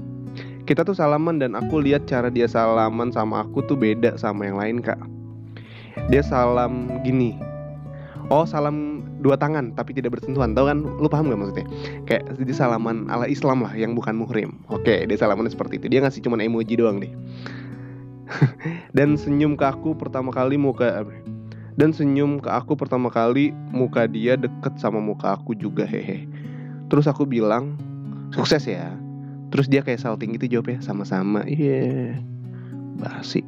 kita 0.68 0.84
tuh 0.84 0.92
salaman 0.92 1.40
dan 1.40 1.56
aku 1.56 1.80
lihat 1.80 2.04
cara 2.04 2.28
dia 2.28 2.44
salaman 2.44 3.08
sama 3.08 3.40
aku 3.40 3.64
tuh 3.64 3.72
beda 3.72 4.20
sama 4.20 4.44
yang 4.44 4.60
lain 4.60 4.84
kak. 4.84 5.00
Dia 6.12 6.20
salam 6.20 7.00
gini. 7.00 7.40
Oh 8.28 8.44
salam 8.44 9.00
dua 9.24 9.40
tangan 9.40 9.72
tapi 9.72 9.96
tidak 9.96 10.20
bersentuhan. 10.20 10.52
Tau 10.52 10.68
kan? 10.68 10.84
Lu 10.84 11.08
paham 11.08 11.32
gak 11.32 11.40
maksudnya? 11.40 11.66
Kayak 12.04 12.36
jadi 12.36 12.52
salaman 12.52 13.08
ala 13.08 13.24
Islam 13.24 13.64
lah 13.64 13.72
yang 13.72 13.96
bukan 13.96 14.20
muhrim. 14.20 14.60
Oke 14.68 15.08
dia 15.08 15.16
salaman 15.16 15.48
seperti 15.48 15.80
itu. 15.80 15.88
Dia 15.88 16.04
ngasih 16.04 16.20
cuman 16.20 16.44
emoji 16.44 16.76
doang 16.76 17.00
deh. 17.00 17.12
Dan 18.96 19.16
senyum 19.16 19.56
ke 19.56 19.64
aku 19.64 19.96
pertama 19.96 20.28
kali 20.28 20.60
muka 20.60 21.00
dan 21.78 21.94
senyum 21.94 22.42
ke 22.42 22.50
aku 22.50 22.74
pertama 22.74 23.06
kali 23.06 23.54
muka 23.70 24.10
dia 24.10 24.34
deket 24.34 24.82
sama 24.82 24.98
muka 24.98 25.38
aku 25.38 25.54
juga 25.54 25.86
hehe. 25.86 26.26
Terus 26.90 27.06
aku 27.06 27.22
bilang 27.22 27.78
sukses 28.34 28.66
ya 28.66 28.98
terus 29.48 29.68
dia 29.68 29.80
kayak 29.80 30.00
salting 30.00 30.36
gitu 30.36 30.58
jawabnya 30.58 30.80
sama-sama. 30.84 31.44
Iya. 31.48 31.64
Yeah. 31.64 32.08
basi. 32.98 33.46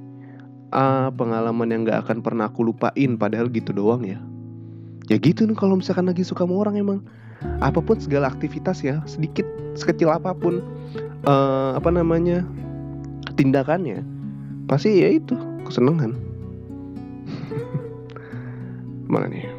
Ah, 0.71 1.11
pengalaman 1.11 1.75
yang 1.75 1.83
gak 1.83 2.07
akan 2.07 2.23
pernah 2.23 2.47
aku 2.47 2.71
lupain 2.71 3.19
padahal 3.19 3.51
gitu 3.51 3.75
doang 3.75 4.07
ya. 4.07 4.23
Ya 5.11 5.19
gitu 5.19 5.43
nih 5.43 5.59
kalau 5.59 5.75
misalkan 5.75 6.07
lagi 6.07 6.23
suka 6.23 6.47
sama 6.47 6.55
orang 6.55 6.79
emang. 6.79 7.03
Apa 7.59 7.83
pun 7.83 7.99
segala 7.99 8.31
aktivitas 8.31 8.85
ya 8.85 9.01
sedikit 9.09 9.49
sekecil 9.75 10.13
apa 10.13 10.37
pun 10.37 10.61
uh, 11.25 11.73
apa 11.73 11.89
namanya 11.89 12.45
tindakannya 13.35 14.05
pasti 14.71 15.03
ya 15.03 15.19
itu 15.19 15.35
kesenangan. 15.67 16.15
Mana 19.11 19.27
nih? 19.27 19.51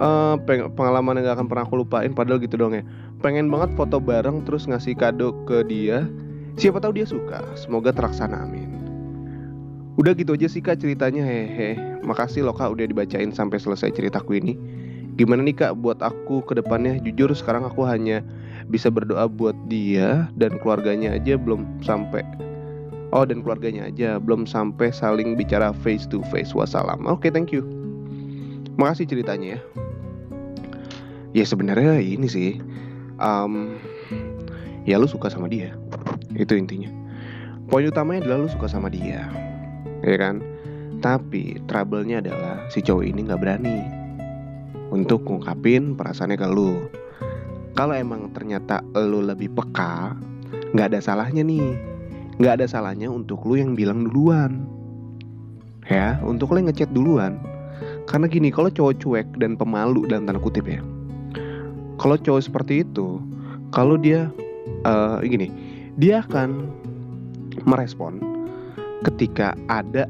Uh, 0.00 0.36
pengalaman 0.76 1.20
yang 1.20 1.32
gak 1.32 1.40
akan 1.40 1.48
pernah 1.48 1.64
aku 1.64 1.80
lupain 1.80 2.12
padahal 2.12 2.40
gitu 2.40 2.60
dong 2.60 2.76
ya 2.76 2.84
pengen 3.20 3.52
banget 3.52 3.76
foto 3.76 4.00
bareng 4.00 4.42
terus 4.48 4.64
ngasih 4.64 4.96
kado 4.96 5.36
ke 5.44 5.62
dia. 5.68 6.08
Siapa 6.56 6.80
tahu 6.80 6.96
dia 6.96 7.06
suka. 7.06 7.44
Semoga 7.56 7.92
terlaksana 7.92 8.44
amin. 8.48 8.68
Udah 10.00 10.16
gitu 10.16 10.32
aja 10.32 10.48
sih 10.48 10.64
kak 10.64 10.80
ceritanya. 10.80 11.24
Hehe. 11.24 11.76
Makasih 12.00 12.48
loh 12.48 12.56
kak 12.56 12.72
udah 12.72 12.88
dibacain 12.88 13.30
sampai 13.30 13.60
selesai 13.60 13.92
ceritaku 13.92 14.40
ini. 14.40 14.56
Gimana 15.20 15.44
nih 15.44 15.56
kak 15.56 15.76
buat 15.84 16.00
aku 16.00 16.40
ke 16.48 16.56
depannya? 16.56 16.96
Jujur 17.04 17.28
sekarang 17.36 17.68
aku 17.68 17.84
hanya 17.84 18.24
bisa 18.72 18.88
berdoa 18.88 19.28
buat 19.28 19.56
dia 19.68 20.32
dan 20.40 20.56
keluarganya 20.64 21.12
aja 21.12 21.36
belum 21.36 21.68
sampai. 21.84 22.24
Oh 23.12 23.26
dan 23.26 23.44
keluarganya 23.44 23.90
aja 23.90 24.16
belum 24.22 24.48
sampai 24.48 24.88
saling 24.94 25.36
bicara 25.36 25.76
face 25.84 26.08
to 26.08 26.24
face. 26.32 26.56
Wassalam. 26.56 27.04
Oke 27.04 27.28
okay, 27.28 27.30
thank 27.34 27.52
you. 27.52 27.60
Makasih 28.80 29.04
ceritanya 29.12 29.58
ya. 29.58 29.60
Ya 31.30 31.44
sebenarnya 31.46 32.00
ini 32.00 32.26
sih 32.26 32.58
um, 33.20 33.76
ya 34.88 34.96
lu 34.96 35.06
suka 35.06 35.30
sama 35.30 35.46
dia. 35.46 35.76
Itu 36.34 36.56
intinya. 36.56 36.88
Poin 37.70 37.86
utamanya 37.86 38.26
adalah 38.26 38.48
lu 38.48 38.50
suka 38.50 38.66
sama 38.66 38.90
dia. 38.90 39.28
Ya 40.02 40.16
kan? 40.18 40.42
Tapi 41.00 41.60
trouble-nya 41.70 42.20
adalah 42.20 42.66
si 42.68 42.84
cowok 42.84 43.04
ini 43.06 43.24
nggak 43.24 43.40
berani 43.40 43.78
untuk 44.90 45.24
ngungkapin 45.24 45.94
perasaannya 45.96 46.36
ke 46.36 46.48
lu. 46.50 46.90
Kalau 47.78 47.94
emang 47.96 48.28
ternyata 48.34 48.82
lu 48.92 49.24
lebih 49.24 49.54
peka 49.54 50.18
nggak 50.76 50.92
ada 50.92 51.00
salahnya 51.00 51.40
nih. 51.46 51.78
Nggak 52.36 52.60
ada 52.60 52.66
salahnya 52.68 53.08
untuk 53.08 53.44
lu 53.48 53.56
yang 53.56 53.72
bilang 53.78 54.08
duluan. 54.08 54.66
Ya 55.88 56.20
untuk 56.20 56.52
lu 56.52 56.60
yang 56.60 56.68
ngechat 56.68 56.92
duluan. 56.92 57.40
Karena 58.04 58.26
gini 58.26 58.52
kalau 58.52 58.68
cowok 58.68 58.94
cuek 59.00 59.28
dan 59.40 59.56
pemalu 59.56 60.04
dan 60.10 60.26
tanda 60.26 60.42
kutip 60.42 60.66
ya 60.66 60.82
kalau 62.00 62.16
cowok 62.16 62.42
seperti 62.48 62.82
itu 62.82 63.20
kalau 63.76 64.00
dia 64.00 64.32
uh, 64.88 65.20
gini 65.20 65.52
dia 66.00 66.24
akan 66.24 66.72
merespon 67.68 68.16
ketika 69.04 69.56
ada 69.68 70.08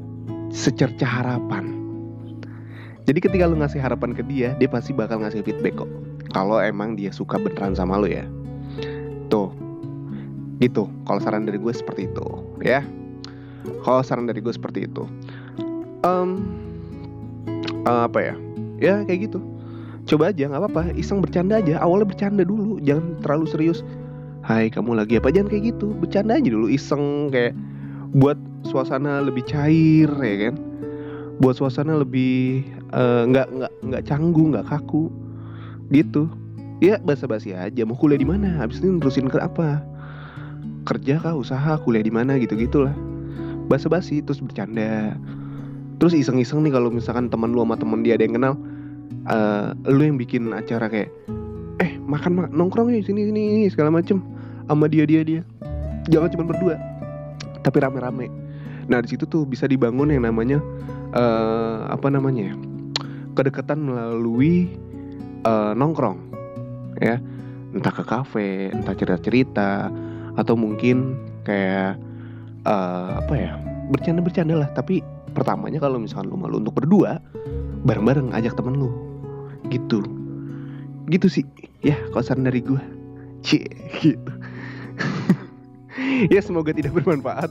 secerca 0.51 1.07
harapan. 1.07 1.79
Jadi 3.07 3.19
ketika 3.27 3.49
lu 3.49 3.59
ngasih 3.59 3.83
harapan 3.83 4.15
ke 4.15 4.23
dia, 4.23 4.55
dia 4.59 4.69
pasti 4.71 4.95
bakal 4.95 5.23
ngasih 5.23 5.43
feedback 5.43 5.83
kok. 5.83 5.91
Kalau 6.31 6.63
emang 6.63 6.95
dia 6.95 7.11
suka 7.11 7.41
beneran 7.41 7.75
sama 7.75 7.99
lu 7.99 8.07
ya. 8.07 8.23
Tuh. 9.33 9.51
Gitu. 10.63 10.87
Kalau 11.09 11.19
saran 11.19 11.49
dari 11.49 11.59
gue 11.59 11.73
seperti 11.75 12.07
itu, 12.07 12.27
ya. 12.63 12.85
Kalau 13.83 14.05
saran 14.05 14.31
dari 14.31 14.39
gue 14.39 14.53
seperti 14.53 14.87
itu. 14.87 15.09
Um, 16.07 16.39
uh, 17.89 18.07
apa 18.07 18.19
ya? 18.21 18.35
Ya 18.79 18.95
kayak 19.03 19.33
gitu. 19.33 19.39
Coba 20.09 20.33
aja 20.33 20.49
nggak 20.49 20.61
apa-apa, 20.65 20.83
iseng 20.97 21.21
bercanda 21.21 21.61
aja. 21.61 21.81
Awalnya 21.83 22.07
bercanda 22.09 22.43
dulu, 22.47 22.81
jangan 22.81 23.21
terlalu 23.21 23.47
serius. 23.49 23.81
Hai, 24.41 24.73
kamu 24.73 24.97
lagi 24.97 25.21
apa? 25.21 25.29
Jangan 25.29 25.49
kayak 25.53 25.65
gitu. 25.77 25.93
Bercanda 25.99 26.41
aja 26.41 26.49
dulu, 26.49 26.67
iseng 26.73 27.29
kayak 27.29 27.53
buat 28.17 28.37
suasana 28.67 29.23
lebih 29.23 29.47
cair 29.47 30.11
ya 30.11 30.37
kan 30.49 30.55
buat 31.41 31.57
suasana 31.57 31.97
lebih 31.97 32.67
eh, 32.93 33.23
nggak 33.25 33.47
uh, 33.49 33.55
nggak 33.57 33.73
nggak 33.89 34.03
canggung 34.05 34.53
nggak 34.53 34.69
kaku 34.69 35.09
gitu 35.89 36.29
ya 36.85 37.01
basa-basi 37.01 37.57
aja 37.57 37.83
mau 37.89 37.97
kuliah 37.97 38.21
di 38.21 38.29
mana 38.29 38.61
habis 38.61 38.85
ini 38.85 39.01
nerusin 39.01 39.31
ke 39.31 39.41
apa 39.41 39.81
kerja 40.85 41.21
kah 41.21 41.37
usaha 41.37 41.81
kuliah 41.81 42.05
di 42.05 42.13
mana 42.13 42.37
gitu 42.37 42.57
gitulah 42.57 42.93
basa-basi 43.73 44.21
terus 44.21 44.45
bercanda 44.45 45.17
terus 45.97 46.13
iseng-iseng 46.13 46.61
nih 46.65 46.73
kalau 46.77 46.93
misalkan 46.93 47.33
teman 47.33 47.57
lu 47.57 47.65
sama 47.65 47.77
temen 47.81 48.05
dia 48.05 48.21
ada 48.21 48.25
yang 48.29 48.37
kenal 48.37 48.55
uh, 49.29 49.73
lu 49.89 50.03
yang 50.07 50.19
bikin 50.19 50.51
acara 50.53 50.87
kayak 50.91 51.11
eh 51.81 51.97
makan 52.01 52.37
mak 52.37 52.49
nongkrong 52.53 52.93
ya 52.93 53.01
sini 53.01 53.29
sini 53.31 53.43
segala 53.73 53.89
macem 53.89 54.21
sama 54.69 54.87
dia 54.87 55.05
dia 55.09 55.25
dia. 55.25 55.43
Jangan 56.09 56.29
cuma 56.33 56.45
berdua 56.51 56.77
tapi 57.61 57.77
rame-rame. 57.81 58.33
Nah 58.89 58.99
di 59.05 59.09
situ 59.13 59.29
tuh 59.29 59.45
bisa 59.47 59.69
dibangun 59.69 60.11
yang 60.11 60.27
namanya 60.27 60.59
uh, 61.15 61.87
apa 61.93 62.09
namanya 62.11 62.51
ya, 62.51 62.55
kedekatan 63.37 63.87
melalui 63.87 64.73
uh, 65.47 65.77
nongkrong, 65.77 66.19
ya. 66.99 67.21
Entah 67.71 67.95
ke 67.95 68.03
kafe, 68.03 68.75
entah 68.75 68.99
cerita-cerita, 68.99 69.95
atau 70.35 70.59
mungkin 70.59 71.15
kayak 71.47 72.03
uh, 72.67 73.23
apa 73.23 73.35
ya 73.39 73.55
bercanda-bercanda 73.95 74.67
lah. 74.67 74.69
Tapi 74.75 75.07
pertamanya 75.31 75.79
kalau 75.79 76.03
misalkan 76.03 76.35
lu 76.35 76.41
malu 76.41 76.59
untuk 76.59 76.83
berdua, 76.83 77.23
bareng-bareng 77.85 78.33
ajak 78.37 78.57
temen 78.57 78.77
lu, 78.77 78.91
gitu, 79.73 80.05
gitu 81.09 81.27
sih. 81.31 81.45
Ya 81.81 81.97
saran 82.21 82.45
dari 82.45 82.61
gue, 82.61 82.81
cie 83.41 83.65
gitu. 84.05 84.33
ya 86.35 86.41
semoga 86.45 86.77
tidak 86.77 86.93
bermanfaat. 86.93 87.49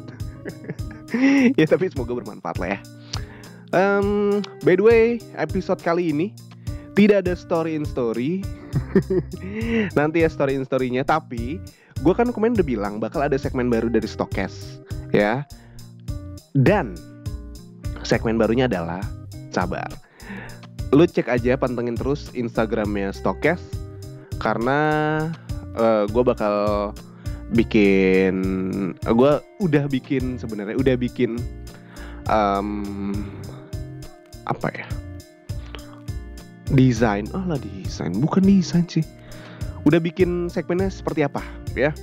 ya 1.60 1.66
tapi 1.66 1.90
semoga 1.90 2.14
bermanfaat 2.14 2.58
lah 2.62 2.70
ya. 2.78 2.80
Um, 3.70 4.42
by 4.66 4.74
the 4.78 4.86
way, 4.86 5.04
episode 5.38 5.82
kali 5.82 6.10
ini 6.10 6.34
tidak 6.98 7.26
ada 7.26 7.34
story 7.38 7.78
in 7.78 7.86
story. 7.86 8.42
Nanti 9.98 10.26
ya 10.26 10.30
story 10.30 10.58
in 10.58 10.66
storynya. 10.66 11.06
Tapi 11.06 11.62
gue 12.02 12.14
kan 12.14 12.30
kemarin 12.34 12.58
udah 12.58 12.68
bilang 12.68 12.94
bakal 12.98 13.22
ada 13.22 13.38
segmen 13.38 13.70
baru 13.70 13.90
dari 13.94 14.10
Stokes, 14.10 14.82
ya. 15.14 15.46
Dan 16.58 16.98
segmen 18.02 18.42
barunya 18.42 18.66
adalah 18.66 19.06
sabar. 19.54 19.90
Lu 20.90 21.06
cek 21.06 21.30
aja 21.30 21.54
pantengin 21.54 21.94
terus 21.94 22.34
Instagramnya 22.34 23.14
Stokes 23.14 23.62
karena 24.40 24.80
uh, 25.78 26.04
eh, 26.04 26.04
gue 26.10 26.24
bakal 26.24 26.56
bikin 27.54 28.36
gue 29.02 29.34
udah 29.62 29.86
bikin 29.90 30.38
sebenarnya 30.38 30.78
udah 30.78 30.96
bikin 30.96 31.38
um, 32.30 33.12
apa 34.46 34.70
ya 34.70 34.88
desain 36.70 37.26
oh 37.34 37.42
lah 37.50 37.58
desain 37.58 38.14
bukan 38.14 38.46
desain 38.46 38.86
sih 38.86 39.02
udah 39.88 39.98
bikin 39.98 40.52
segmennya 40.52 40.92
seperti 40.92 41.24
apa 41.24 41.42
ya. 41.74 41.94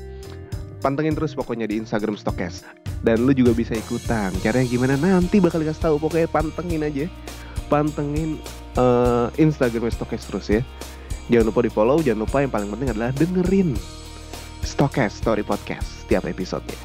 Pantengin 0.85 1.17
terus 1.17 1.33
pokoknya 1.35 1.67
di 1.67 1.81
Instagram 1.81 2.15
Stokes 2.15 2.63
dan 3.03 3.25
lu 3.25 3.33
juga 3.35 3.53
bisa 3.57 3.75
ikutan 3.75 4.33
caranya 4.41 4.67
gimana 4.69 4.95
nanti 4.97 5.43
bakal 5.43 5.61
dikasih 5.61 5.83
tahu 5.83 5.97
pokoknya 5.99 6.29
pantengin 6.31 6.83
aja 6.85 7.07
pantengin 7.67 8.39
uh, 8.77 9.29
Instagram 9.37 9.91
Stokes 9.93 10.25
terus 10.29 10.47
ya 10.49 10.63
jangan 11.27 11.51
lupa 11.51 11.61
di 11.67 11.73
follow 11.73 11.99
jangan 12.01 12.23
lupa 12.23 12.37
yang 12.45 12.53
paling 12.53 12.69
penting 12.71 12.89
adalah 12.95 13.11
dengerin 13.17 13.75
Stokes 14.67 15.23
Story 15.23 15.47
Podcast 15.47 16.07
setiap 16.07 16.27
episodenya. 16.27 16.79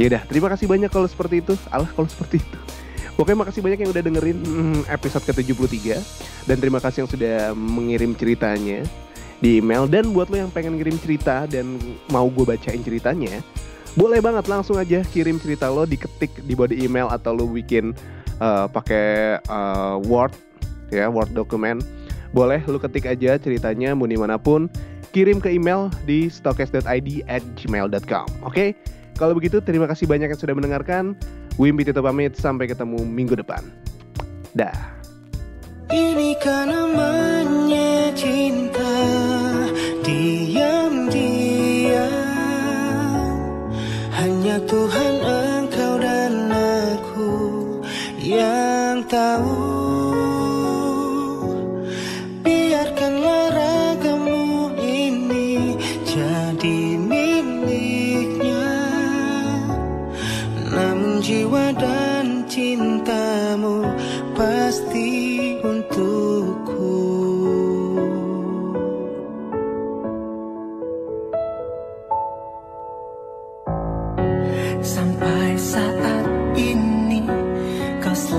Yaudah, 0.00 0.24
terima 0.24 0.48
kasih 0.48 0.64
banyak 0.64 0.88
kalau 0.88 1.04
seperti 1.04 1.44
itu. 1.44 1.52
Allah 1.68 1.88
kalau 1.92 2.08
seperti 2.08 2.40
itu. 2.40 2.58
Oke, 3.20 3.36
makasih 3.36 3.60
banyak 3.60 3.84
yang 3.84 3.92
udah 3.92 4.02
dengerin 4.02 4.38
hmm, 4.40 4.80
episode 4.88 5.20
ke-73 5.28 6.00
dan 6.48 6.56
terima 6.56 6.80
kasih 6.80 7.04
yang 7.04 7.10
sudah 7.12 7.36
mengirim 7.52 8.16
ceritanya 8.16 8.80
di 9.44 9.60
email 9.60 9.84
dan 9.84 10.16
buat 10.16 10.32
lo 10.32 10.40
yang 10.40 10.48
pengen 10.48 10.80
kirim 10.80 10.96
cerita 10.96 11.44
dan 11.44 11.76
mau 12.08 12.24
gue 12.32 12.44
bacain 12.48 12.80
ceritanya, 12.80 13.44
boleh 13.92 14.24
banget 14.24 14.48
langsung 14.48 14.80
aja 14.80 15.04
kirim 15.12 15.36
cerita 15.36 15.68
lo 15.68 15.84
diketik 15.84 16.40
di 16.40 16.56
body 16.56 16.88
email 16.88 17.12
atau 17.12 17.36
lo 17.36 17.44
bikin 17.44 17.92
uh, 18.40 18.64
pakai 18.72 19.36
uh, 19.44 20.00
Word 20.08 20.32
ya, 20.92 21.08
Word 21.08 21.32
dokumen. 21.32 21.80
Boleh 22.32 22.60
lo 22.64 22.80
ketik 22.80 23.08
aja 23.08 23.36
ceritanya 23.36 23.92
mau 23.92 24.08
di 24.08 24.16
mana 24.16 24.40
pun 24.40 24.68
kirim 25.12 25.40
ke 25.40 25.52
email 25.52 25.92
di 26.08 26.32
stokes.id 26.32 27.08
at 27.28 27.44
gmail.com. 27.60 28.26
Oke, 28.40 28.48
okay? 28.48 28.68
kalau 29.16 29.36
begitu 29.36 29.60
terima 29.60 29.84
kasih 29.84 30.08
banyak 30.08 30.32
yang 30.32 30.40
sudah 30.40 30.56
mendengarkan. 30.56 31.16
Wimpi 31.60 31.84
Tito 31.84 32.00
pamit, 32.00 32.32
sampai 32.32 32.64
ketemu 32.64 33.04
minggu 33.04 33.36
depan. 33.36 33.60
Dah. 34.56 34.72
Ini 35.92 36.32
kan 36.40 36.72
namanya 36.72 38.08
cinta 38.16 38.88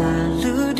lalu 0.03 0.73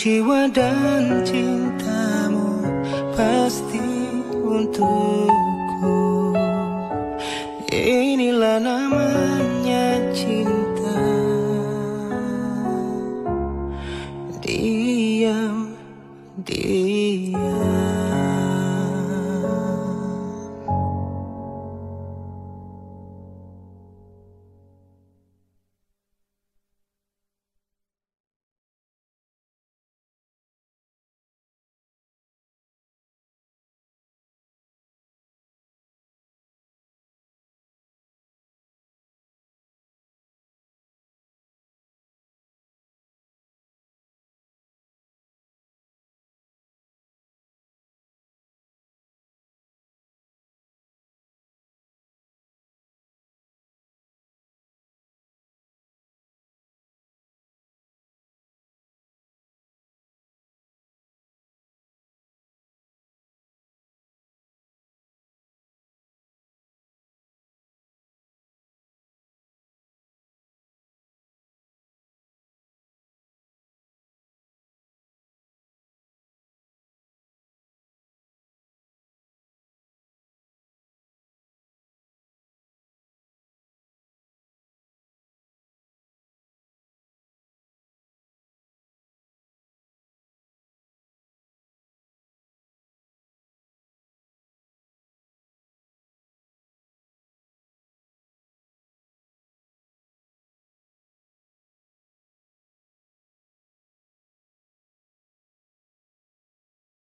jiwa 0.00 0.48
dan 0.48 1.20
cintamu 1.28 2.64
pasti 3.12 3.84
untukku. 4.32 6.00
Inilah 7.68 8.64
namanya 8.64 10.00
cinta. 10.16 10.96
Diam, 14.40 15.76
diam. 16.48 17.99